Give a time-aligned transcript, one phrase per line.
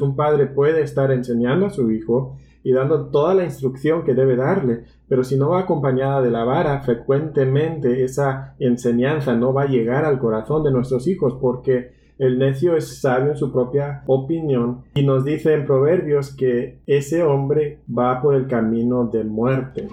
[0.00, 4.36] Un padre puede estar enseñando a su hijo y dando toda la instrucción que debe
[4.36, 9.68] darle, pero si no va acompañada de la vara, frecuentemente esa enseñanza no va a
[9.68, 14.84] llegar al corazón de nuestros hijos porque el necio es sabio en su propia opinión
[14.94, 19.88] y nos dice en Proverbios que ese hombre va por el camino de muerte.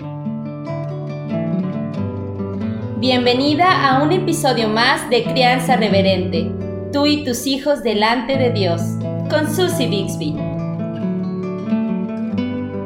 [2.99, 6.51] Bienvenida a un episodio más de Crianza Reverente,
[6.93, 8.99] tú y tus hijos delante de Dios
[9.29, 10.35] con Susie Bixby.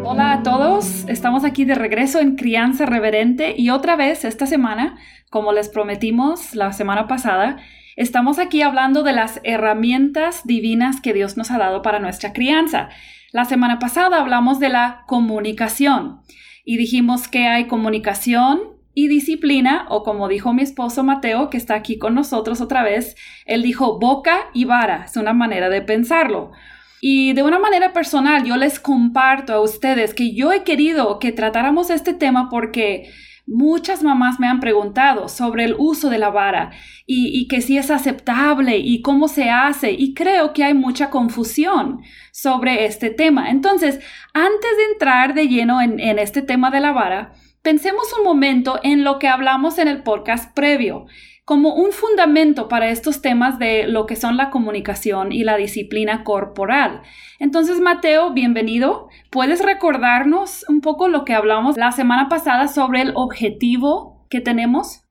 [0.04, 4.98] Hola a todos, estamos aquí de regreso en Crianza Reverente y otra vez esta semana,
[5.30, 7.58] como les prometimos la semana pasada,
[7.96, 12.90] estamos aquí hablando de las herramientas divinas que Dios nos ha dado para nuestra crianza.
[13.32, 16.22] La semana pasada hablamos de la comunicación
[16.66, 21.76] y dijimos que hay comunicación y disciplina, o como dijo mi esposo Mateo, que está
[21.76, 26.52] aquí con nosotros otra vez, él dijo boca y vara, es una manera de pensarlo.
[27.00, 31.32] Y de una manera personal, yo les comparto a ustedes que yo he querido que
[31.32, 33.10] tratáramos este tema porque
[33.48, 36.72] muchas mamás me han preguntado sobre el uso de la vara
[37.06, 42.02] y, que si es aceptable y cómo se hace y creo que hay mucha confusión
[42.34, 43.50] sobre este tema.
[43.50, 44.02] Entonces,
[44.34, 47.32] antes de entrar de lleno en este tema de la vara,
[47.62, 51.08] Pensemos un momento en lo que hablamos en el podcast previo,
[51.44, 56.24] como un fundamento para estos temas de lo que son la comunicación y la disciplina
[56.24, 57.02] corporal.
[57.38, 59.10] Entonces, Mateo, bienvenido.
[59.30, 65.04] ¿Puedes recordarnos un poco lo que hablamos la semana pasada sobre el objetivo que tenemos?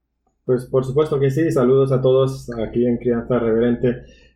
[0.46, 1.50] Pues por supuesto que sí.
[1.50, 3.88] Saludos a todos aquí en Crianza Reverente.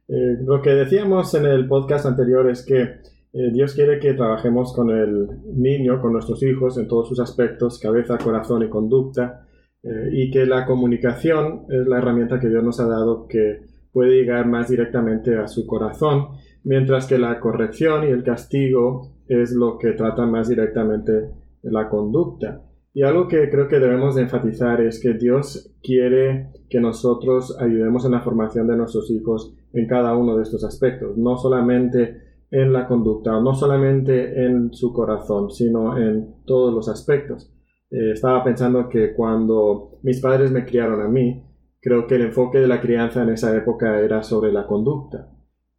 [0.09, 4.75] Eh, lo que decíamos en el podcast anterior es que eh, Dios quiere que trabajemos
[4.75, 9.47] con el niño, con nuestros hijos, en todos sus aspectos, cabeza, corazón y conducta,
[9.83, 14.17] eh, y que la comunicación es la herramienta que Dios nos ha dado que puede
[14.17, 16.29] llegar más directamente a su corazón,
[16.65, 21.31] mientras que la corrección y el castigo es lo que trata más directamente
[21.63, 22.63] la conducta.
[22.95, 28.05] Y algo que creo que debemos de enfatizar es que Dios quiere que nosotros ayudemos
[28.05, 32.73] en la formación de nuestros hijos en cada uno de estos aspectos, no solamente en
[32.73, 37.53] la conducta, no solamente en su corazón, sino en todos los aspectos.
[37.91, 41.45] Eh, estaba pensando que cuando mis padres me criaron a mí,
[41.81, 45.33] creo que el enfoque de la crianza en esa época era sobre la conducta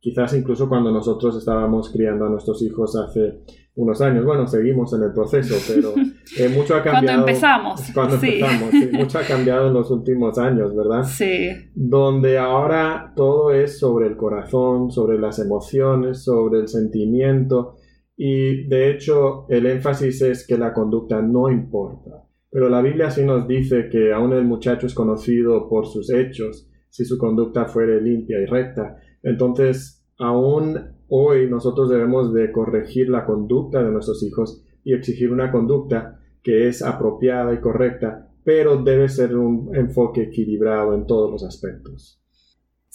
[0.04, 3.42] quizás incluso cuando nosotros estábamos criando a nuestros hijos hace
[3.76, 4.26] unos años.
[4.26, 5.94] Bueno, seguimos en el proceso, pero
[6.38, 7.06] eh, mucho ha cambiado.
[7.06, 7.82] Cuando empezamos.
[7.94, 11.04] Cuando empezamos, mucho ha cambiado en los últimos años, ¿verdad?
[11.04, 11.50] Sí.
[11.74, 17.76] Donde ahora todo es sobre el corazón, sobre las emociones, sobre el sentimiento.
[18.16, 22.28] Y de hecho, el énfasis es que la conducta no importa.
[22.52, 26.70] Pero la Biblia sí nos dice que aún el muchacho es conocido por sus hechos,
[26.90, 28.98] si su conducta fuere limpia y recta.
[29.24, 35.52] Entonces, aún hoy nosotros debemos de corregir la conducta de nuestros hijos y exigir una
[35.52, 41.44] conducta que es apropiada y correcta, pero debe ser un enfoque equilibrado en todos los
[41.44, 42.20] aspectos.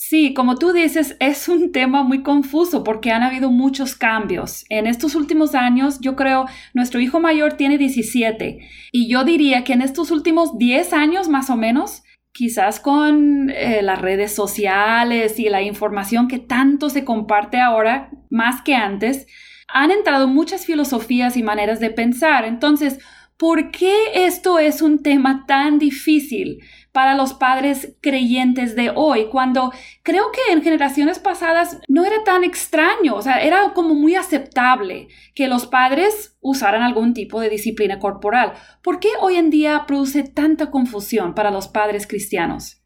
[0.00, 4.64] Sí, como tú dices, es un tema muy confuso porque han habido muchos cambios.
[4.69, 8.60] En estos últimos años, yo creo, nuestro hijo mayor tiene 17
[8.92, 13.83] y yo diría que en estos últimos 10 años más o menos, quizás con eh,
[13.83, 19.27] las redes sociales y la información que tanto se comparte ahora, más que antes,
[19.69, 22.44] han entrado muchas filosofías y maneras de pensar.
[22.44, 22.99] Entonces,
[23.37, 26.62] ¿por qué esto es un tema tan difícil?
[26.98, 29.70] Para los padres creyentes de hoy, cuando
[30.03, 35.06] creo que en generaciones pasadas no era tan extraño, o sea, era como muy aceptable
[35.32, 38.54] que los padres usaran algún tipo de disciplina corporal.
[38.82, 42.82] ¿Por qué hoy en día produce tanta confusión para los padres cristianos?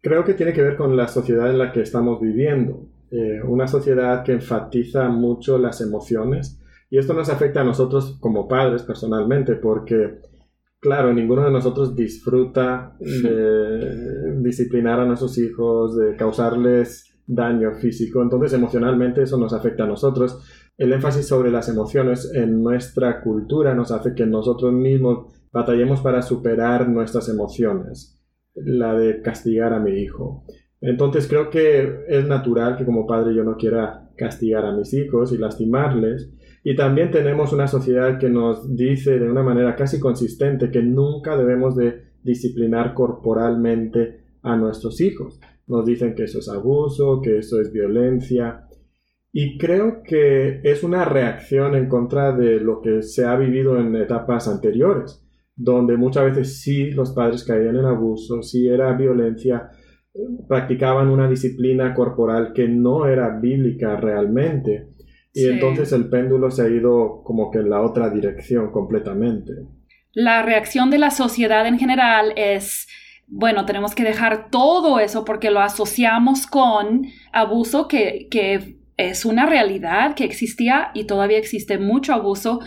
[0.00, 3.68] Creo que tiene que ver con la sociedad en la que estamos viviendo, eh, una
[3.68, 9.56] sociedad que enfatiza mucho las emociones y esto nos afecta a nosotros como padres personalmente
[9.56, 10.18] porque
[10.80, 18.52] Claro, ninguno de nosotros disfruta de disciplinar a nuestros hijos, de causarles daño físico, entonces
[18.52, 20.40] emocionalmente eso nos afecta a nosotros.
[20.78, 26.22] El énfasis sobre las emociones en nuestra cultura nos hace que nosotros mismos batallemos para
[26.22, 28.22] superar nuestras emociones,
[28.54, 30.44] la de castigar a mi hijo.
[30.80, 35.32] Entonces creo que es natural que como padre yo no quiera castigar a mis hijos
[35.32, 36.30] y lastimarles,
[36.64, 41.36] y también tenemos una sociedad que nos dice de una manera casi consistente que nunca
[41.36, 45.40] debemos de disciplinar corporalmente a nuestros hijos.
[45.66, 48.66] Nos dicen que eso es abuso, que eso es violencia.
[49.32, 53.94] Y creo que es una reacción en contra de lo que se ha vivido en
[53.96, 55.22] etapas anteriores,
[55.54, 59.70] donde muchas veces sí los padres caían en abuso, sí era violencia,
[60.48, 64.88] practicaban una disciplina corporal que no era bíblica realmente.
[65.32, 69.52] Y entonces el péndulo se ha ido como que en la otra dirección completamente.
[70.12, 72.88] La reacción de la sociedad en general es,
[73.26, 79.46] bueno, tenemos que dejar todo eso porque lo asociamos con abuso que, que es una
[79.46, 82.60] realidad que existía y todavía existe mucho abuso,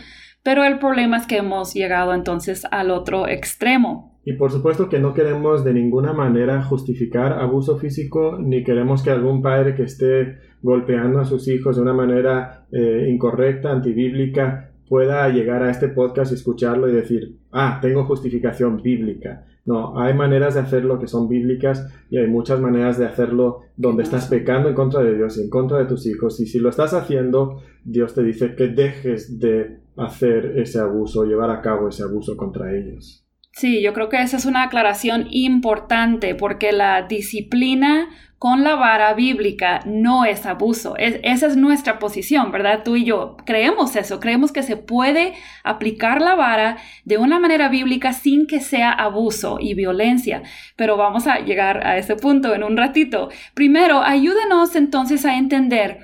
[0.43, 4.19] pero el problema es que hemos llegado entonces al otro extremo.
[4.23, 9.09] Y por supuesto que no queremos de ninguna manera justificar abuso físico, ni queremos que
[9.09, 15.27] algún padre que esté golpeando a sus hijos de una manera eh, incorrecta, antibíblica, pueda
[15.29, 19.45] llegar a este podcast y escucharlo y decir, ah, tengo justificación bíblica.
[19.63, 24.03] No, hay maneras de hacerlo que son bíblicas y hay muchas maneras de hacerlo donde
[24.03, 26.39] estás pecando en contra de Dios y en contra de tus hijos.
[26.39, 31.51] Y si lo estás haciendo, Dios te dice que dejes de hacer ese abuso, llevar
[31.51, 33.25] a cabo ese abuso contra ellos.
[33.53, 38.09] Sí, yo creo que esa es una aclaración importante porque la disciplina
[38.39, 40.95] con la vara bíblica no es abuso.
[40.97, 42.81] esa es nuestra posición, ¿verdad?
[42.83, 45.33] Tú y yo creemos eso, creemos que se puede
[45.63, 50.41] aplicar la vara de una manera bíblica sin que sea abuso y violencia.
[50.75, 53.29] Pero vamos a llegar a ese punto en un ratito.
[53.53, 55.99] Primero, ayúdanos entonces a entender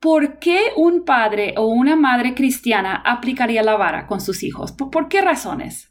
[0.00, 4.70] ¿Por qué un padre o una madre cristiana aplicaría la vara con sus hijos?
[4.70, 5.87] ¿Por, qué razones?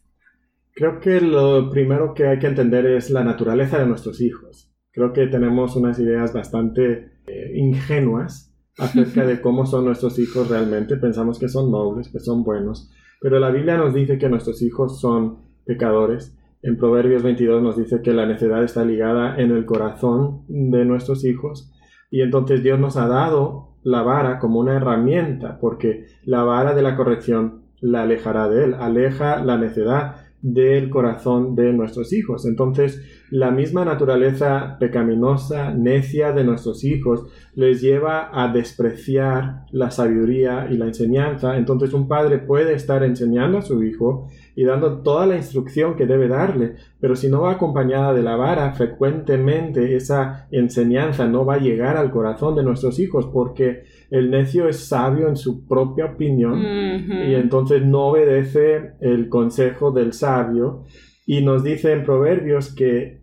[0.77, 4.71] Creo que lo primero que hay que entender es la naturaleza de nuestros hijos.
[4.91, 10.97] Creo que tenemos unas ideas bastante eh, ingenuas acerca de cómo son nuestros hijos realmente.
[10.97, 15.01] Pensamos que son nobles, que son buenos, pero la Biblia nos dice que nuestros hijos
[15.01, 16.37] son pecadores.
[16.61, 21.25] En Proverbios 22 nos dice que la necedad está ligada en el corazón de nuestros
[21.25, 21.71] hijos
[22.11, 26.83] y entonces Dios nos ha dado la vara como una herramienta porque la vara de
[26.83, 32.45] la corrección la alejará de él, aleja la necedad del corazón de nuestros hijos.
[32.45, 37.25] Entonces, la misma naturaleza pecaminosa, necia de nuestros hijos
[37.55, 41.57] les lleva a despreciar la sabiduría y la enseñanza.
[41.57, 46.05] Entonces, un padre puede estar enseñando a su hijo y dando toda la instrucción que
[46.05, 51.55] debe darle, pero si no va acompañada de la vara, frecuentemente esa enseñanza no va
[51.55, 56.05] a llegar al corazón de nuestros hijos porque el necio es sabio en su propia
[56.05, 60.85] opinión y entonces no obedece el consejo del sabio
[61.27, 63.16] y nos dice en Proverbios que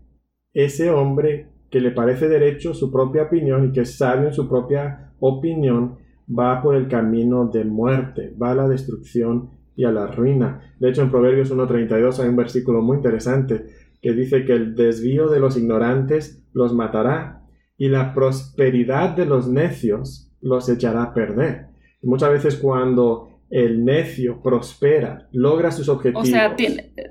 [0.54, 4.48] ese hombre que le parece derecho su propia opinión y que es sabio en su
[4.48, 10.06] propia opinión va por el camino de muerte, va a la destrucción y a la
[10.06, 10.74] ruina.
[10.78, 13.66] De hecho, en Proverbios 1.32 hay un versículo muy interesante
[14.00, 17.42] que dice que el desvío de los ignorantes los matará
[17.76, 21.68] y la prosperidad de los necios los echará a perder.
[22.02, 26.24] muchas veces cuando el necio prospera, logra sus objetivos.
[26.24, 26.56] O sea,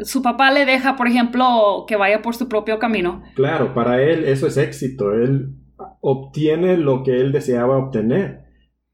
[0.01, 3.24] su papá le deja, por ejemplo, que vaya por su propio camino.
[3.34, 5.13] Claro, para él eso es éxito.
[5.13, 5.56] Él
[6.01, 8.44] obtiene lo que él deseaba obtener.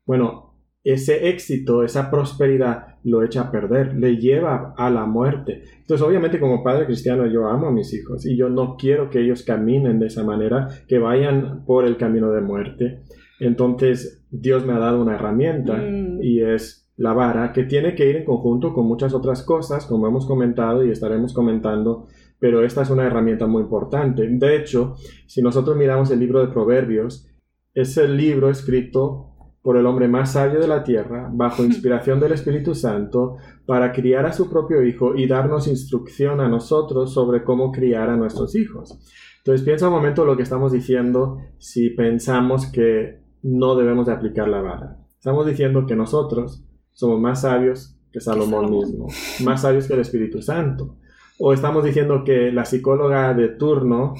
[0.05, 5.63] Bueno, ese éxito, esa prosperidad, lo echa a perder, le lleva a la muerte.
[5.79, 9.21] Entonces, obviamente, como padre cristiano, yo amo a mis hijos y yo no quiero que
[9.21, 13.01] ellos caminen de esa manera, que vayan por el camino de muerte.
[13.39, 16.21] Entonces, Dios me ha dado una herramienta mm.
[16.21, 20.05] y es la vara, que tiene que ir en conjunto con muchas otras cosas, como
[20.05, 22.07] hemos comentado y estaremos comentando,
[22.39, 24.27] pero esta es una herramienta muy importante.
[24.29, 27.25] De hecho, si nosotros miramos el libro de Proverbios,
[27.73, 29.27] es el libro escrito
[29.61, 34.25] por el hombre más sabio de la tierra, bajo inspiración del Espíritu Santo, para criar
[34.25, 38.99] a su propio hijo y darnos instrucción a nosotros sobre cómo criar a nuestros hijos.
[39.37, 44.49] Entonces piensa un momento lo que estamos diciendo si pensamos que no debemos de aplicar
[44.49, 44.97] la vara.
[45.17, 46.65] Estamos diciendo que nosotros
[46.99, 49.07] somos más sabios que Salomón, mismo,
[49.45, 50.97] más sabios que el Espíritu Santo.
[51.39, 54.15] O estamos diciendo que la psicóloga de turno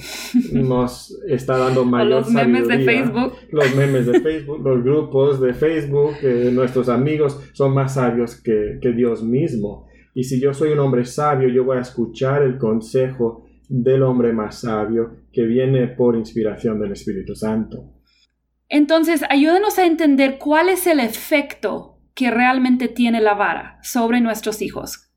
[0.54, 3.34] nos está dando mayor los memes de Facebook.
[3.50, 8.78] Los memes de Facebook, los grupos de Facebook, eh, nuestros amigos son más sabios que,
[8.80, 9.86] que Dios mismo.
[10.14, 14.32] Y si yo soy un hombre sabio, yo voy a escuchar el consejo del hombre
[14.32, 17.92] más sabio que viene por inspiración del Espíritu Santo.
[18.70, 24.60] Entonces, ayúdenos a entender cuál es el efecto que realmente tiene la vara sobre nuestros
[24.60, 25.10] hijos?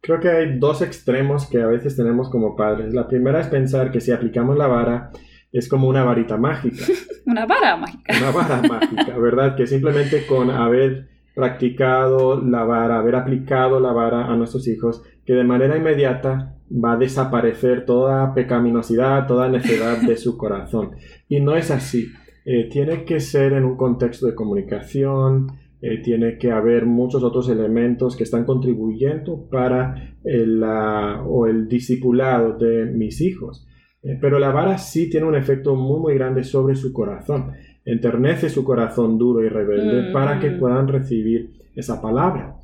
[0.00, 2.94] Creo que hay dos extremos que a veces tenemos como padres.
[2.94, 5.10] La primera es pensar que si aplicamos la vara
[5.52, 6.86] es como una varita mágica.
[7.26, 8.14] una vara mágica.
[8.16, 9.56] Una vara mágica, ¿verdad?
[9.56, 15.34] Que simplemente con haber practicado la vara, haber aplicado la vara a nuestros hijos, que
[15.34, 20.92] de manera inmediata va a desaparecer toda pecaminosidad, toda necedad de su corazón.
[21.28, 22.08] Y no es así.
[22.46, 25.48] Eh, tiene que ser en un contexto de comunicación,
[25.80, 32.58] eh, tiene que haber muchos otros elementos que están contribuyendo para el, o el discipulado
[32.58, 33.66] de mis hijos.
[34.02, 37.52] Eh, pero la vara sí tiene un efecto muy muy grande sobre su corazón.
[37.84, 42.56] enternece su corazón duro y rebelde para que puedan recibir esa palabra.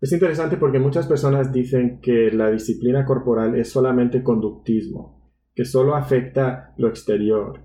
[0.00, 5.94] Es interesante porque muchas personas dicen que la disciplina corporal es solamente conductismo, que solo
[5.94, 7.60] afecta lo exterior,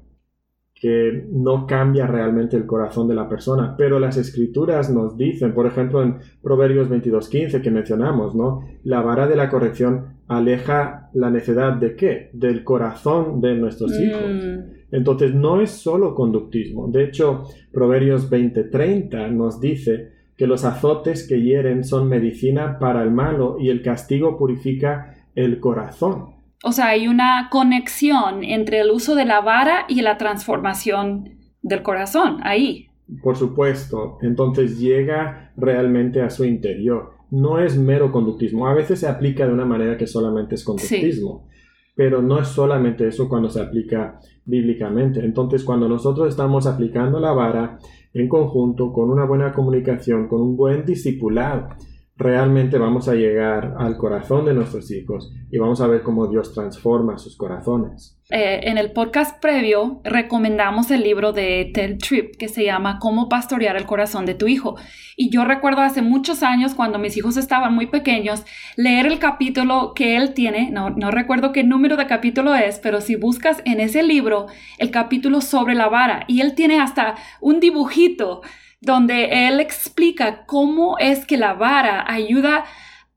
[0.80, 5.68] que no cambia realmente el corazón de la persona, pero las escrituras nos dicen, por
[5.68, 8.62] ejemplo en Proverbios 22:15 que mencionamos, ¿no?
[8.84, 12.30] La vara de la corrección aleja la necedad de qué?
[12.32, 14.04] Del corazón de nuestros mm.
[14.04, 14.66] hijos.
[14.92, 16.88] Entonces no es solo conductismo.
[16.88, 17.44] De hecho,
[17.74, 23.70] Proverbios 20:30 nos dice que los azotes que hieren son medicina para el malo y
[23.70, 26.39] el castigo purifica el corazón.
[26.64, 31.82] O sea, hay una conexión entre el uso de la vara y la transformación del
[31.84, 32.88] corazón, ahí.
[33.24, 37.14] Por supuesto, entonces llega realmente a su interior.
[37.32, 38.68] No es mero conductismo.
[38.68, 41.48] A veces se aplica de una manera que solamente es conductismo,
[41.96, 45.22] pero no es solamente eso cuando se aplica bíblicamente.
[45.22, 47.80] Entonces, cuando nosotros estamos aplicando la vara,
[48.14, 51.70] en conjunto, con una buena comunicación, con un buen discipulado,
[52.20, 56.54] realmente vamos a llegar al corazón de nuestros hijos y vamos a ver cómo Dios
[56.54, 58.18] transforma sus corazones.
[58.30, 63.30] Eh, en el podcast previo recomendamos el libro de Ted Tripp que se llama Cómo
[63.30, 64.76] pastorear el corazón de tu hijo.
[65.16, 68.44] Y yo recuerdo hace muchos años, cuando mis hijos estaban muy pequeños,
[68.76, 73.00] leer el capítulo que él tiene, no, no recuerdo qué número de capítulo es, pero
[73.00, 74.48] si buscas en ese libro
[74.78, 78.42] el capítulo sobre la vara, y él tiene hasta un dibujito
[78.82, 82.66] donde él explica cómo es que la vara ayuda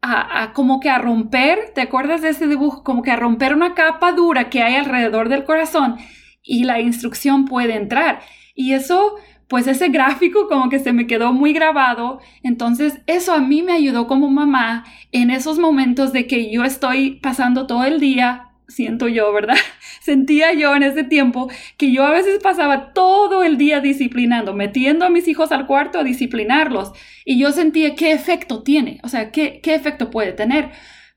[0.04, 2.82] a, como que a romper, ¿te acuerdas de ese dibujo?
[2.82, 5.96] Como que a romper una capa dura que hay alrededor del corazón
[6.42, 8.20] y la instrucción puede entrar.
[8.54, 9.14] Y eso,
[9.46, 12.18] pues ese gráfico como que se me quedó muy grabado.
[12.42, 17.20] Entonces, eso a mí me ayudó como mamá en esos momentos de que yo estoy
[17.20, 19.56] pasando todo el día siento yo, ¿verdad?
[20.00, 25.04] Sentía yo en ese tiempo que yo a veces pasaba todo el día disciplinando, metiendo
[25.04, 26.92] a mis hijos al cuarto a disciplinarlos.
[27.24, 30.70] Y yo sentía qué efecto tiene, o sea, qué, qué efecto puede tener.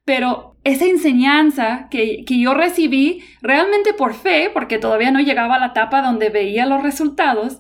[0.06, 5.60] Pero esa enseñanza que, que yo recibí realmente por fe, porque todavía no llegaba a
[5.60, 7.60] la etapa donde veía los resultados,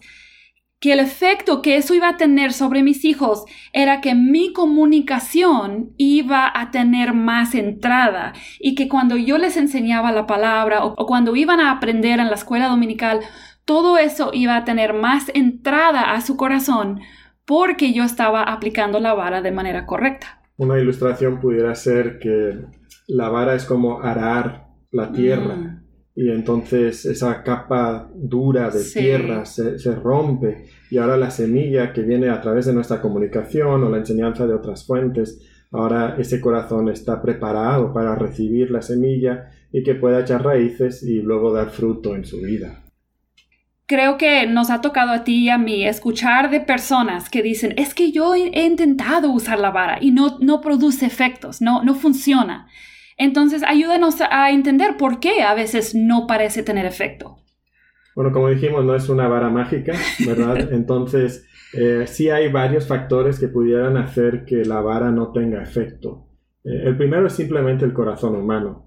[0.80, 5.94] que el efecto que eso iba a tener sobre mis hijos era que mi comunicación
[5.98, 11.36] iba a tener más entrada y que cuando yo les enseñaba la palabra o, cuando
[11.36, 13.22] iban a aprender en la escuela dominical,
[13.64, 17.00] todo eso iba a tener más entrada a su corazón
[17.46, 20.42] porque yo estaba aplicando la vara de manera correcta.
[20.58, 22.66] Una ilustración pudiera ser que
[23.08, 25.56] la vara es como arar la tierra.
[25.56, 25.85] Mm
[26.16, 32.04] y entonces esa capa dura de tierra se, se, rompe y ahora la semilla que
[32.04, 35.42] viene a través de nuestra comunicación o la enseñanza de otras fuentes,
[35.72, 41.22] ahora ese corazón está preparado para recibir la semilla y que pueda echar raíces y
[41.22, 42.82] luego dar fruto en su vida.
[43.86, 47.74] Creo que nos ha tocado a ti y a mí escuchar de personas que dicen,
[47.78, 51.94] es que yo he intentado usar la vara y no, no produce efectos, no, no
[51.94, 52.68] funciona.
[53.18, 57.38] Entonces, ayúdanos a entender por qué a veces no parece tener efecto.
[58.16, 59.94] Bueno, como dijimos, no es una vara mágica,
[60.26, 60.70] ¿verdad?
[60.72, 66.28] Entonces, eh, sí hay varios factores que pudieran hacer que la vara no tenga efecto.
[66.64, 68.86] Eh, el primero es simplemente el corazón humano.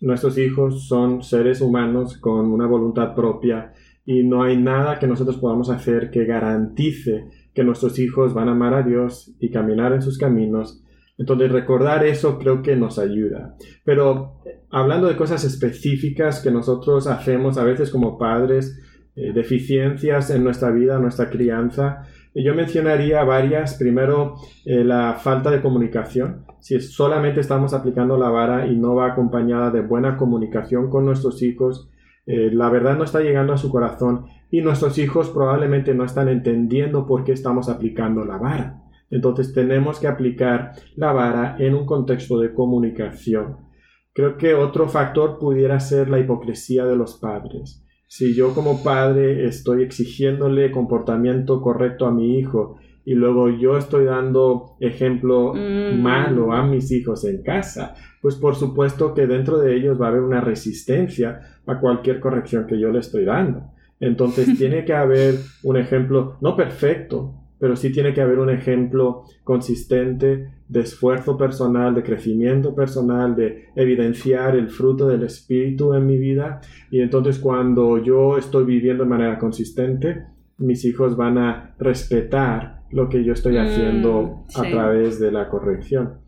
[0.00, 3.72] Nuestros hijos son seres humanos con una voluntad propia
[4.04, 8.52] y no hay nada que nosotros podamos hacer que garantice que nuestros hijos van a
[8.52, 10.84] amar a Dios y caminar en sus caminos
[11.18, 13.56] entonces recordar eso creo que nos ayuda.
[13.84, 18.80] Pero hablando de cosas específicas que nosotros hacemos a veces como padres,
[19.16, 23.74] eh, deficiencias en nuestra vida, nuestra crianza, yo mencionaría varias.
[23.74, 26.44] Primero, eh, la falta de comunicación.
[26.60, 31.42] Si solamente estamos aplicando la vara y no va acompañada de buena comunicación con nuestros
[31.42, 31.90] hijos,
[32.26, 36.28] eh, la verdad no está llegando a su corazón y nuestros hijos probablemente no están
[36.28, 38.82] entendiendo por qué estamos aplicando la vara.
[39.10, 43.68] Entonces tenemos que aplicar la vara en un contexto de comunicación.
[44.12, 47.84] Creo que otro factor pudiera ser la hipocresía de los padres.
[48.08, 54.06] Si yo como padre estoy exigiéndole comportamiento correcto a mi hijo y luego yo estoy
[54.06, 56.00] dando ejemplo mm.
[56.00, 60.08] malo a mis hijos en casa, pues por supuesto que dentro de ellos va a
[60.10, 63.70] haber una resistencia a cualquier corrección que yo le estoy dando.
[64.00, 69.24] Entonces tiene que haber un ejemplo, no perfecto, pero sí tiene que haber un ejemplo
[69.44, 76.18] consistente de esfuerzo personal, de crecimiento personal, de evidenciar el fruto del Espíritu en mi
[76.18, 76.60] vida.
[76.90, 80.24] Y entonces cuando yo estoy viviendo de manera consistente,
[80.58, 85.48] mis hijos van a respetar lo que yo estoy mm, haciendo a través de la
[85.48, 86.20] corrección.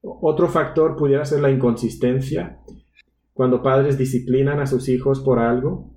[0.00, 2.60] Otro factor pudiera ser la inconsistencia.
[3.32, 5.94] Cuando padres disciplinan a sus hijos por algo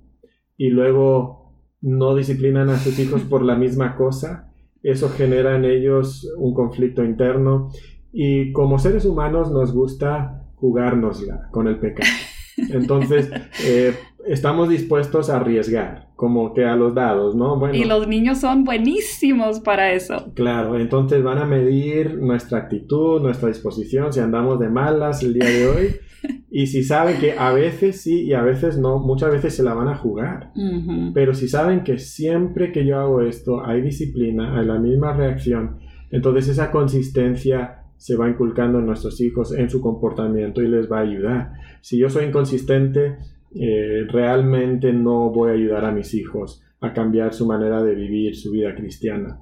[0.56, 1.42] y luego
[1.80, 4.51] no disciplinan a sus hijos por la misma cosa,
[4.82, 7.70] eso genera en ellos un conflicto interno
[8.12, 12.10] y como seres humanos nos gusta jugárnosla con el pecado.
[12.56, 13.30] Entonces,
[13.64, 13.94] eh,
[14.26, 17.72] estamos dispuestos a arriesgar, como que a los dados, ¿no?
[17.72, 20.32] y los niños son buenísimos para eso.
[20.34, 25.46] Claro, entonces van a medir nuestra actitud, nuestra disposición, si andamos de malas el día
[25.46, 25.96] de hoy.
[26.54, 29.72] Y si saben que a veces sí y a veces no, muchas veces se la
[29.72, 30.52] van a jugar.
[31.14, 35.78] Pero si saben que siempre que yo hago esto hay disciplina, hay la misma reacción,
[36.10, 40.98] entonces esa consistencia se va inculcando en nuestros hijos en su comportamiento y les va
[40.98, 41.52] a ayudar.
[41.80, 43.16] Si yo soy inconsistente,
[43.54, 48.36] eh, realmente no voy a ayudar a mis hijos a cambiar su manera de vivir
[48.36, 49.38] su vida cristiana.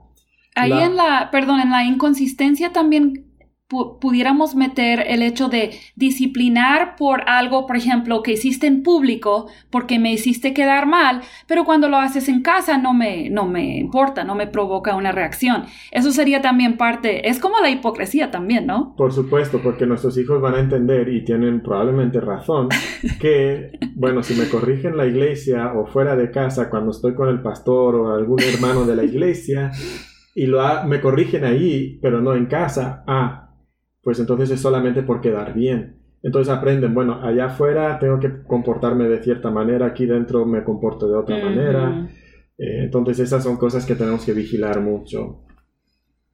[0.55, 3.30] Ahí en la, perdón, en la inconsistencia también
[3.71, 10.01] pudiéramos meter el hecho de disciplinar por algo, por ejemplo, que hiciste en público porque
[10.01, 14.25] me hiciste quedar mal, pero cuando lo haces en casa no me, no me importa,
[14.25, 15.65] no me provoca una reacción.
[15.93, 18.95] Eso sería también parte, es como la hipocresía también, ¿no?
[18.97, 22.69] Por supuesto, porque nuestros hijos van a entender y tienen probablemente razón
[23.21, 27.41] que, bueno, si me corrigen la iglesia o fuera de casa cuando estoy con el
[27.41, 29.71] pastor o algún hermano de la iglesia,
[30.35, 33.50] y lo me corrigen ahí, pero no en casa, ah,
[34.03, 35.97] pues entonces es solamente por quedar bien.
[36.23, 41.09] Entonces aprenden, bueno, allá afuera tengo que comportarme de cierta manera, aquí dentro me comporto
[41.09, 42.09] de otra manera.
[42.59, 45.45] Eh, entonces esas son cosas que tenemos que vigilar mucho.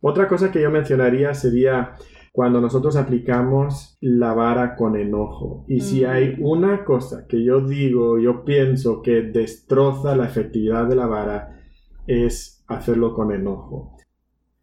[0.00, 1.94] Otra cosa que yo mencionaría sería
[2.32, 5.64] cuando nosotros aplicamos la vara con enojo.
[5.68, 10.96] Y si hay una cosa que yo digo, yo pienso que destroza la efectividad de
[10.96, 11.60] la vara,
[12.06, 13.96] es hacerlo con enojo.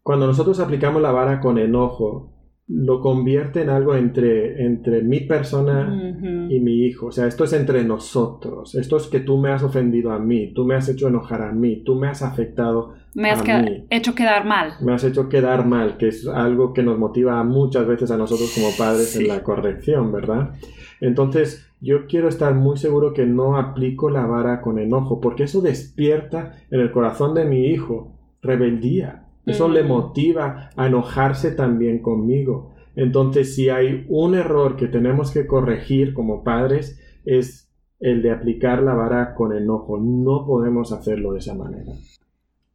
[0.02, 2.33] Cuando nosotros aplicamos la vara con enojo,
[2.66, 6.14] lo convierte en algo entre, entre mi persona
[6.48, 7.06] y mi hijo.
[7.06, 8.74] O sea, esto es entre nosotros.
[8.74, 11.52] Esto es que tú me has ofendido a mí, tú me has hecho enojar a
[11.52, 12.94] mí, tú me has afectado.
[13.14, 13.42] Me has
[13.90, 14.72] hecho quedar mal.
[14.80, 18.52] Me has hecho quedar mal, que es algo que nos motiva muchas veces a nosotros
[18.54, 20.54] como padres en la corrección, ¿verdad?
[21.00, 25.60] Entonces, yo quiero estar muy seguro que no aplico la vara con enojo, porque eso
[25.60, 32.74] despierta en el corazón de mi hijo rebeldía eso le motiva a enojarse también conmigo.
[32.96, 38.82] Entonces, si hay un error que tenemos que corregir como padres, es el de aplicar
[38.82, 39.98] la vara con enojo.
[39.98, 41.92] No podemos hacerlo de esa manera.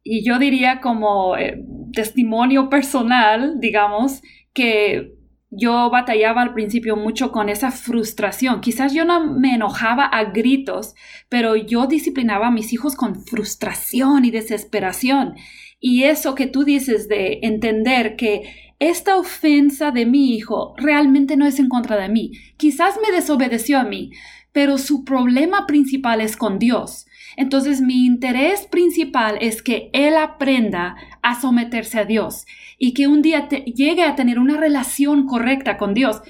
[0.02, 5.14] Y yo diría como eh, testimonio personal, digamos, que
[5.50, 8.60] yo batallaba al principio mucho con esa frustración.
[8.60, 10.94] Quizás yo no me enojaba a gritos,
[11.28, 15.34] pero yo disciplinaba a mis hijos con frustración y desesperación.
[15.80, 21.46] Y eso que tú dices de entender que esta ofensa de mi hijo realmente no
[21.46, 22.32] es en contra de mí.
[22.58, 24.10] Quizás me desobedeció a mí,
[24.52, 27.06] pero su problema principal es con Dios.
[27.36, 32.46] Entonces mi interés principal es que él aprenda a someterse a Dios
[32.78, 36.20] y que un día llegue a tener una relación correcta con Dios.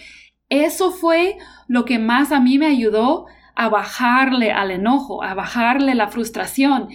[0.48, 5.94] Eso fue lo que más a mí me ayudó a bajarle al enojo, a bajarle
[5.94, 6.88] la frustración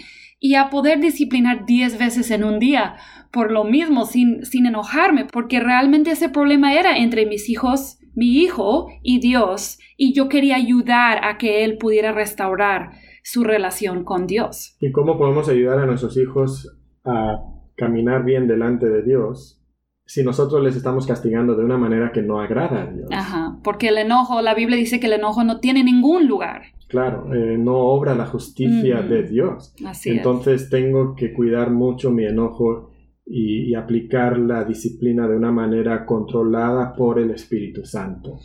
[0.46, 2.98] y a poder disciplinar diez veces en un día
[3.32, 8.44] por lo mismo, sin, sin enojarme, porque realmente ese problema era entre mis hijos, mi
[8.44, 12.92] hijo y Dios, y yo quería ayudar a que él pudiera restaurar
[13.24, 14.78] su relación con Dios.
[14.80, 17.40] ¿Y cómo podemos ayudar a nuestros hijos a
[17.76, 19.60] caminar bien delante de Dios
[20.06, 23.10] si nosotros les estamos castigando de una manera que no agrada a Dios?
[23.12, 26.75] Ajá, porque el enojo, la Biblia dice que el enojo no tiene ningún lugar.
[26.96, 29.76] Claro, eh, no obra la justicia de Dios.
[30.06, 32.92] Entonces tengo que cuidar mucho mi enojo
[33.26, 38.40] y, aplicar la disciplina de una manera controlada por el Espíritu Santo.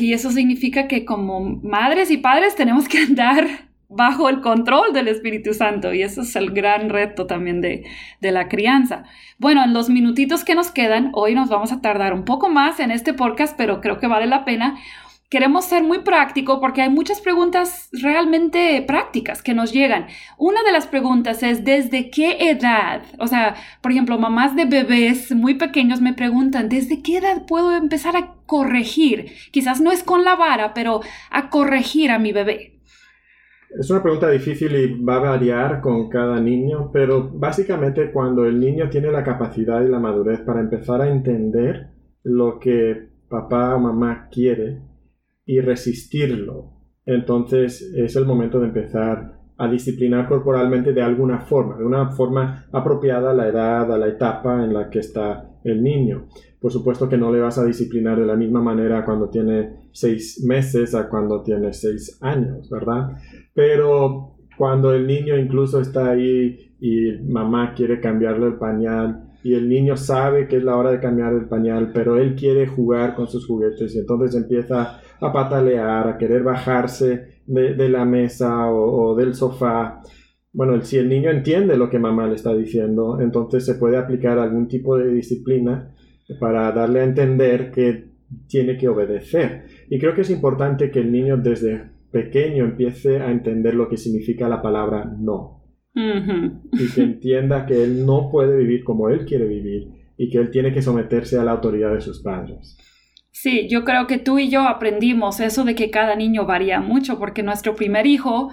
[0.00, 3.46] y eso significa que como madres y padres tenemos que andar
[3.90, 7.84] bajo el control del Espíritu Santo y eso es el gran reto también de,
[8.22, 9.04] de, la crianza.
[9.38, 12.80] Bueno, en los minutitos que nos quedan, hoy nos vamos a tardar un poco más
[12.80, 14.78] en este podcast, pero creo que vale la pena
[15.34, 20.06] queremos ser muy práctico porque hay muchas preguntas realmente prácticas que nos llegan.
[20.38, 23.02] Una de las preguntas es, ¿desde qué edad?
[23.18, 27.76] O sea, por ejemplo, mamás de bebés muy pequeños me preguntan, ¿desde qué edad puedo
[27.76, 29.26] empezar a corregir?
[29.50, 31.00] Quizás no es con la vara, pero
[31.32, 32.78] a corregir a mi bebé.
[33.76, 38.60] Es una pregunta difícil y va a variar con cada niño, pero básicamente cuando el
[38.60, 41.88] niño tiene la capacidad y la madurez para empezar a entender
[42.22, 44.93] lo que papá o mamá quiere,
[45.46, 46.72] y resistirlo.
[47.06, 52.66] Entonces es el momento de empezar a disciplinar corporalmente de alguna forma, de una forma
[52.72, 56.26] apropiada a la edad, a la etapa en la que está el niño.
[56.60, 60.42] Por supuesto que no le vas a disciplinar de la misma manera cuando tiene seis
[60.44, 63.10] meses a cuando tiene seis años, ¿verdad?
[63.54, 69.68] Pero cuando el niño incluso está ahí y mamá quiere cambiarle el pañal y el
[69.68, 73.28] niño sabe que es la hora de cambiar el pañal, pero él quiere jugar con
[73.28, 79.34] sus juguetes y entonces empieza a patalear, a querer bajarse de, la mesa o, del
[79.34, 80.00] sofá.
[80.50, 84.38] Bueno, si el niño entiende lo que mamá le está diciendo, entonces se puede aplicar
[84.38, 85.94] algún tipo de disciplina
[86.40, 88.06] para darle a entender que
[88.48, 89.64] tiene que obedecer.
[89.90, 93.98] Y creo que es importante que el niño desde pequeño empiece a entender lo que
[93.98, 95.53] significa la palabra no.
[95.94, 100.50] Y que entienda que él no puede vivir como él quiere vivir y que él
[100.50, 102.76] tiene que someterse a la autoridad de sus padres.
[103.30, 107.18] Sí, yo creo que tú y yo aprendimos eso de que cada niño varía mucho,
[107.18, 108.50] porque nuestro primer hijo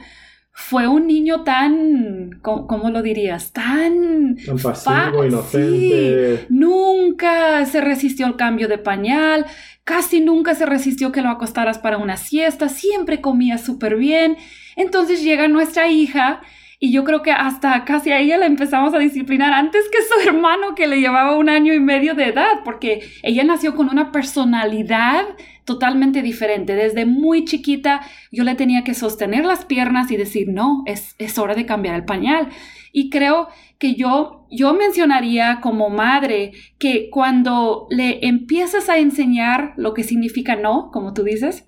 [0.53, 3.53] fue un niño tan, ¿cómo, lo dirías?
[3.53, 6.45] Tan, tan pasivo, inocente.
[6.49, 9.45] nunca se resistió al cambio de pañal,
[9.83, 14.35] casi nunca se resistió que lo acostaras para una siesta, siempre comía súper bien.
[14.75, 16.41] Entonces llega nuestra hija
[16.83, 20.27] y yo creo que hasta casi a ella la empezamos a disciplinar antes que su
[20.27, 24.11] hermano que le llevaba un año y medio de edad, porque ella nació con una
[24.11, 25.25] personalidad
[25.63, 26.73] totalmente diferente.
[26.73, 31.37] Desde muy chiquita yo le tenía que sostener las piernas y decir, no, es, es
[31.37, 32.49] hora de cambiar el pañal.
[32.91, 39.93] Y creo que yo, yo mencionaría como madre que cuando le empiezas a enseñar lo
[39.93, 41.63] que significa no, como tú dices,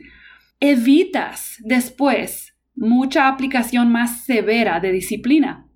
[0.59, 5.67] evitas después mucha aplicación más severa de disciplina.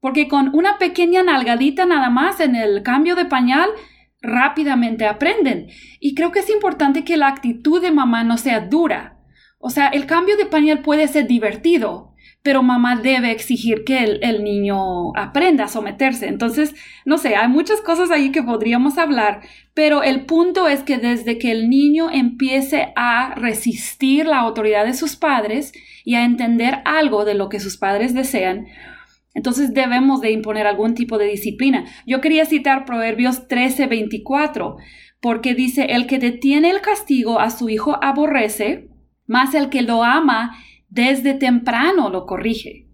[0.00, 3.70] Porque con una pequeña nalgadita nada más en el cambio de pañal,
[4.20, 5.68] rápidamente aprenden.
[6.00, 9.18] Y creo que es importante que la actitud de mamá no sea dura.
[9.58, 12.13] O sea, el cambio de pañal puede ser divertido,
[12.44, 16.28] pero mamá debe exigir que el, niño aprenda a someterse.
[16.28, 16.74] Entonces,
[17.06, 19.40] no sé, hay muchas cosas ahí que podríamos hablar,
[19.72, 24.92] pero el punto es que desde que el niño empiece a resistir la autoridad de
[24.92, 25.72] sus padres
[26.04, 28.66] y a entender algo de lo que sus padres desean,
[29.32, 31.86] entonces debemos de imponer algún tipo de disciplina.
[32.06, 34.76] Yo quería citar Proverbios 13:24,
[35.18, 38.90] porque dice, el que detiene el castigo a su hijo aborrece,
[39.26, 40.58] más el que lo ama
[40.94, 42.88] desde temprano lo corrige.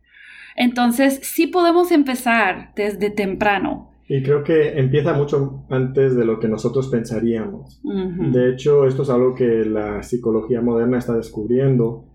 [0.57, 3.91] Entonces, sí podemos empezar desde temprano.
[4.09, 7.81] Y creo que empieza mucho antes de lo que nosotros pensaríamos.
[7.85, 12.07] De hecho, esto es algo que la psicología moderna está descubriendo,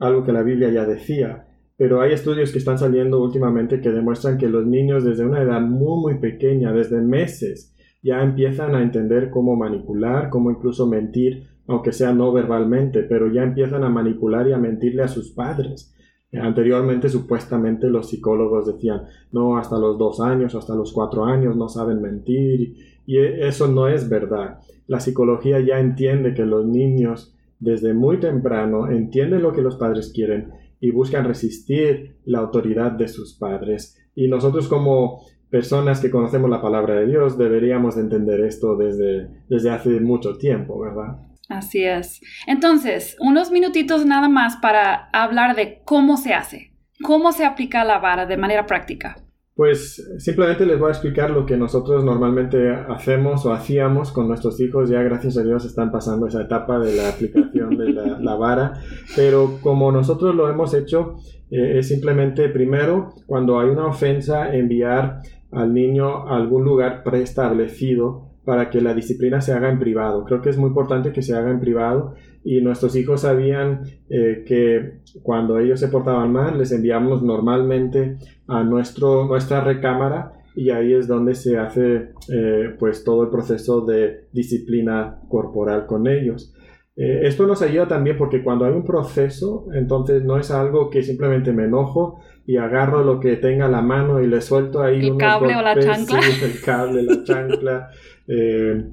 [0.00, 1.46] algo que la Biblia ya decía.
[1.76, 5.60] Pero hay estudios que están saliendo últimamente que demuestran que los niños desde una edad
[5.60, 11.92] muy, muy pequeña, desde meses, ya empiezan a entender cómo manipular, cómo incluso mentir aunque
[11.92, 15.94] sea no verbalmente, pero ya empiezan a manipular y a mentirle a sus padres.
[16.32, 21.68] Anteriormente supuestamente los psicólogos decían, no, hasta los dos años, hasta los cuatro años no
[21.68, 22.74] saben mentir
[23.06, 24.58] y eso no es verdad.
[24.86, 30.12] La psicología ya entiende que los niños desde muy temprano entienden lo que los padres
[30.14, 33.96] quieren y buscan resistir la autoridad de sus padres.
[34.14, 39.70] Y nosotros como personas que conocemos la palabra de Dios deberíamos entender esto desde, desde
[39.70, 41.18] hace mucho tiempo, ¿verdad?
[41.48, 42.20] Así es.
[42.46, 47.98] Entonces, unos minutitos nada más para hablar de cómo se hace, cómo se aplica la
[47.98, 49.16] vara de manera práctica.
[49.56, 54.58] Pues simplemente les voy a explicar lo que nosotros normalmente hacemos o hacíamos con nuestros
[54.60, 54.90] hijos.
[54.90, 58.72] Ya gracias a Dios están pasando esa etapa de la aplicación de la, vara.
[59.14, 61.14] Pero como nosotros lo hemos hecho,
[61.52, 65.20] eh, es simplemente primero, cuando hay una ofensa, enviar
[65.52, 70.24] al niño a algún lugar preestablecido para que la disciplina se haga en privado.
[70.24, 74.44] Creo que es muy importante que se haga en privado y nuestros hijos sabían eh,
[74.46, 80.92] que cuando ellos se portaban mal les enviamos normalmente a nuestro, nuestra recámara y ahí
[80.92, 86.54] es donde se hace eh, pues todo el proceso de disciplina corporal con ellos.
[86.96, 91.02] Eh, esto nos ayuda también porque cuando hay un proceso, entonces no es algo que
[91.02, 95.08] simplemente me enojo y agarro lo que tenga a la mano y le suelto ahí
[95.08, 96.20] el cable o la chancla.
[96.20, 97.90] el cable, la chancla.
[98.26, 98.90] Eh,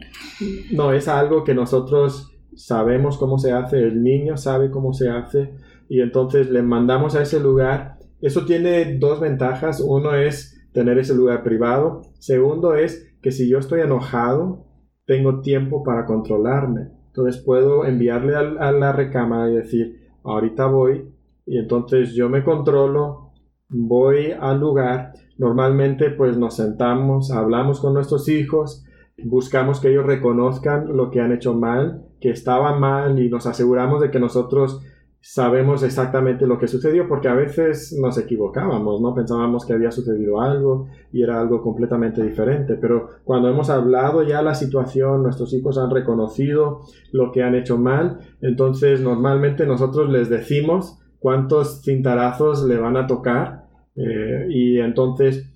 [0.71, 5.53] no, es algo que nosotros sabemos cómo se hace, el niño sabe cómo se hace
[5.87, 7.97] y entonces le mandamos a ese lugar.
[8.21, 9.81] Eso tiene dos ventajas.
[9.81, 12.01] Uno es tener ese lugar privado.
[12.19, 14.67] Segundo es que si yo estoy enojado,
[15.05, 21.13] tengo tiempo para controlarme entonces puedo enviarle a, la recámara y decir, ahorita voy,
[21.45, 23.33] y entonces yo me controlo,
[23.67, 28.85] voy al lugar, normalmente pues nos sentamos, hablamos con nuestros hijos,
[29.25, 34.01] buscamos que ellos reconozcan lo que han hecho mal, que estaba mal y nos aseguramos
[34.01, 34.81] de que nosotros
[35.23, 39.13] sabemos exactamente lo que sucedió porque a veces nos equivocábamos, ¿no?
[39.13, 44.41] Pensábamos que había sucedido algo y era algo completamente diferente, pero cuando hemos hablado ya
[44.41, 46.81] la situación, nuestros hijos han reconocido
[47.11, 53.07] lo que han hecho mal, entonces normalmente nosotros les decimos cuántos cintarazos le van a
[53.07, 53.67] tocar.
[53.95, 55.47] Eh, y entonces,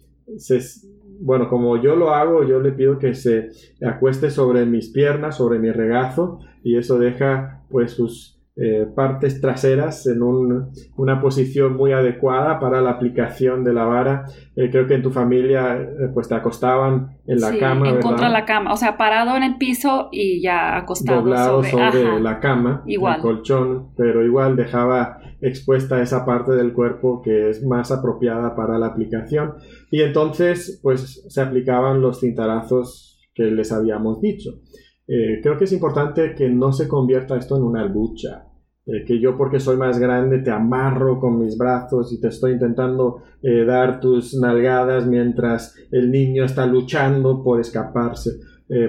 [1.20, 3.50] bueno, como yo lo hago, yo le pido que se
[3.86, 10.08] acueste sobre mis piernas, sobre mi regazo, y eso deja pues sus eh, partes traseras
[10.08, 14.28] en una posición muy adecuada para la aplicación de la vara.
[14.56, 17.90] Eh, creo que en tu familia eh, pues te acostaban en la cama.
[17.90, 22.22] En contra la cama, o sea, parado en el piso y ya acostado Doblado sobre,
[22.22, 23.18] la cama, igual.
[23.18, 28.80] el colchón, pero igual dejaba expuesta esa parte del cuerpo que es más apropiada para
[28.80, 29.56] la aplicación.
[29.92, 34.62] Y entonces pues se aplicaban los cintarazos que les habíamos dicho.
[35.08, 38.48] Eh, creo que es importante que no se convierta esto en una lucha.
[38.88, 42.52] Eh, que yo porque soy más grande te amarro con mis brazos y te estoy
[42.52, 48.32] intentando eh, dar tus nalgadas mientras el niño está luchando por escaparse.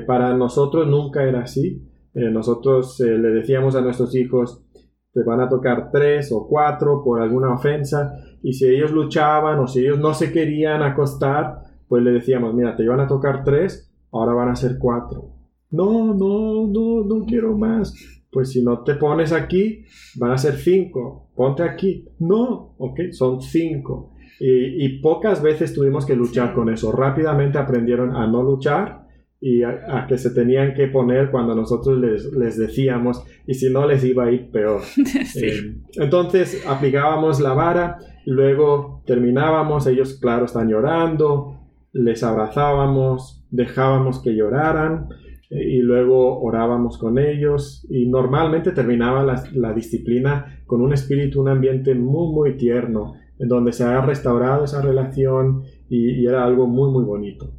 [0.07, 1.83] para nosotros nunca era así.
[2.14, 4.64] nosotros le decíamos a nuestros hijos,
[5.12, 9.66] te van a tocar tres o cuatro por alguna ofensa y si ellos luchaban o
[9.66, 13.92] si ellos no se querían acostar, pues le decíamos, mira, te iban a tocar tres,
[14.12, 15.36] ahora van a ser cuatro
[15.70, 17.94] no, no, no, no quiero más.
[18.31, 19.85] Pues si no te pones aquí,
[20.16, 21.31] van a ser cinco.
[21.35, 22.07] Ponte aquí.
[22.18, 24.12] No, ok, son cinco.
[24.38, 26.92] Y, pocas veces tuvimos que luchar con eso.
[26.92, 29.07] Rápidamente aprendieron a no luchar
[29.40, 34.05] y a, que se tenían que poner cuando nosotros les, decíamos y si no les
[34.05, 34.83] iba a ir peor.
[35.37, 41.61] Eh, entonces aplicábamos la vara, luego terminábamos, ellos claro están llorando,
[41.92, 45.09] les abrazábamos, dejábamos que lloraran
[45.50, 51.94] y luego orábamos con ellos y normalmente terminaba la, disciplina con un espíritu, un ambiente
[51.94, 56.90] muy, muy tierno, en donde se ha restaurado esa relación y, y era algo muy,
[56.90, 57.52] muy bonito.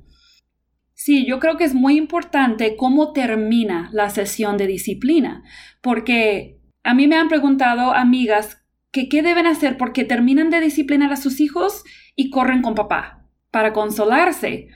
[0.93, 5.43] Sí, yo creo que es muy importante cómo termina la sesión de disciplina,
[5.81, 11.11] porque a mí me han preguntado amigas que qué deben hacer porque terminan de disciplinar
[11.11, 11.83] a sus hijos
[12.15, 14.69] y corren con papá para consolarse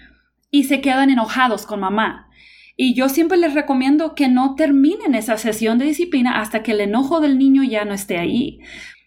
[0.50, 2.30] y se quedan enojados con mamá.
[2.84, 6.82] Y yo siempre les recomiendo que no terminen esa sesión de disciplina hasta que el
[6.82, 8.58] enojo del niño ya no esté ahí.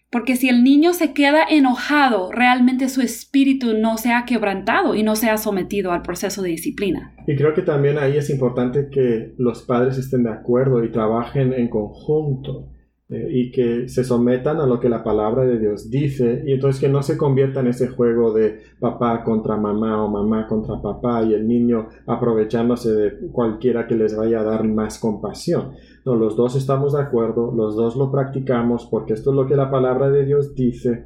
[0.09, 5.03] Porque si el niño se queda enojado, realmente su espíritu no se ha quebrantado y
[5.03, 7.13] no se ha sometido al proceso de disciplina.
[7.27, 11.51] Y creo que también ahí es importante que los padres estén de acuerdo y trabajen
[11.51, 12.69] en conjunto.
[13.07, 16.81] Eh, y que se sometan a lo que la palabra de Dios dice y entonces
[16.81, 21.21] que no se convierta en ese juego de papá contra mamá o mamá contra papá
[21.23, 25.73] y el niño aprovechándose de cualquiera que les vaya a dar más compasión.
[26.03, 29.55] No, los dos estamos de acuerdo, los dos lo practicamos porque esto es lo que
[29.55, 31.05] la palabra de Dios dice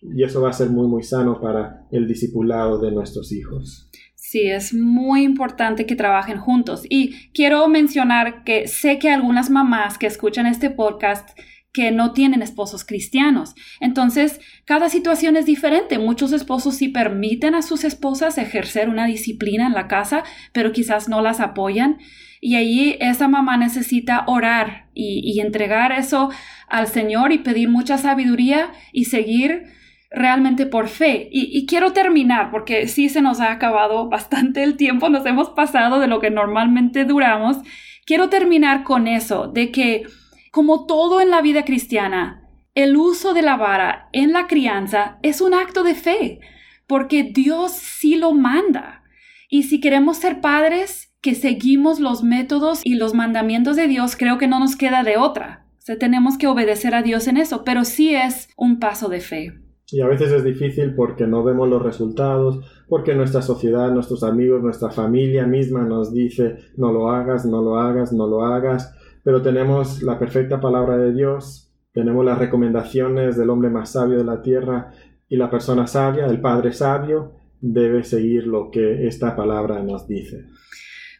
[0.00, 3.90] y eso va a ser muy muy sano para el discipulado de nuestros hijos.
[4.34, 6.82] Sí, es muy importante que trabajen juntos.
[6.88, 11.38] Y quiero mencionar que sé que algunas mamás que escuchan este podcast
[11.72, 13.54] que no tienen esposos cristianos.
[13.78, 16.00] Entonces, cada situación es diferente.
[16.00, 21.08] Muchos esposos sí permiten a sus esposas ejercer una disciplina en la casa, pero quizás
[21.08, 21.98] no las apoyan.
[22.40, 26.30] Y ahí esa mamá necesita orar y, y entregar eso
[26.66, 29.66] al Señor y pedir mucha sabiduría y seguir
[30.14, 31.28] realmente por fe.
[31.30, 36.00] Y, quiero terminar porque sí se nos ha acabado bastante el tiempo, nos hemos pasado
[36.00, 37.58] de lo que normalmente duramos.
[38.06, 40.04] Quiero terminar con eso, de que
[40.50, 45.40] como todo en la vida cristiana, el uso de la vara en la crianza es
[45.40, 46.40] un acto de fe,
[46.86, 49.02] porque Dios sí lo manda.
[49.48, 54.38] Y si queremos ser padres que seguimos los métodos y los mandamientos de Dios, creo
[54.38, 55.66] que no nos queda de otra.
[55.88, 59.63] O tenemos que obedecer a Dios en eso, pero sí es un paso de fe.
[59.90, 64.62] Y a veces es difícil porque no vemos los resultados, porque nuestra sociedad, nuestros amigos,
[64.62, 69.42] nuestra familia misma nos dice no lo hagas, no lo hagas, no lo hagas, pero
[69.42, 74.42] tenemos la perfecta palabra de Dios, tenemos las recomendaciones del hombre más sabio de la
[74.42, 74.92] tierra
[75.28, 80.46] y la persona sabia, el Padre sabio, debe seguir lo que esta palabra nos dice.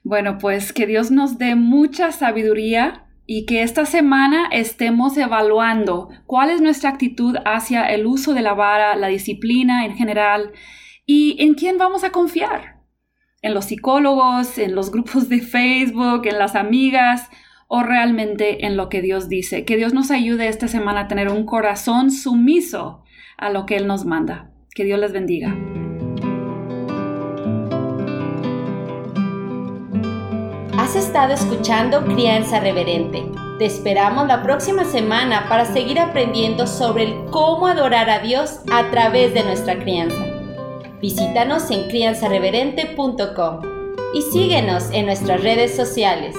[0.03, 6.50] Bueno, pues que Dios nos dé mucha sabiduría y que esta semana estemos evaluando cuál
[6.50, 10.52] es nuestra actitud hacia el uso de la vara, la disciplina en general
[11.06, 12.80] y en quién vamos a confiar.
[13.42, 17.28] En los psicólogos, en los grupos de Facebook, en las amigas
[17.68, 19.64] o realmente en lo que Dios dice.
[19.64, 23.02] Que Dios nos ayude esta semana a tener un corazón sumiso
[23.37, 24.50] a lo que Él nos manda.
[24.74, 25.83] Que Dios les bendiga.
[30.76, 33.24] Has estado escuchando Crianza Reverente.
[33.58, 38.90] Te esperamos la próxima semana para seguir aprendiendo sobre el cómo adorar a Dios a
[38.90, 40.24] través de nuestra crianza.
[41.00, 43.60] Visítanos en crianzareverente.com
[44.14, 46.34] y síguenos en nuestras redes sociales.